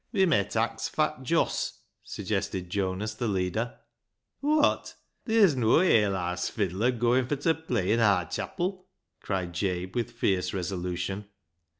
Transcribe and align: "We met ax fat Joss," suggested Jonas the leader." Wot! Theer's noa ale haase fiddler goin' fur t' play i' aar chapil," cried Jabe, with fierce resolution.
"We 0.11 0.25
met 0.25 0.55
ax 0.55 0.87
fat 0.89 1.21
Joss," 1.21 1.81
suggested 2.03 2.71
Jonas 2.71 3.13
the 3.13 3.27
leader." 3.27 3.77
Wot! 4.41 4.95
Theer's 5.27 5.55
noa 5.55 5.83
ale 5.83 6.13
haase 6.15 6.49
fiddler 6.49 6.89
goin' 6.89 7.27
fur 7.27 7.35
t' 7.35 7.53
play 7.53 7.93
i' 7.95 8.01
aar 8.01 8.25
chapil," 8.25 8.87
cried 9.19 9.53
Jabe, 9.53 9.91
with 9.93 10.09
fierce 10.09 10.55
resolution. 10.55 11.25